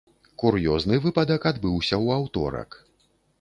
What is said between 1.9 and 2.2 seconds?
ў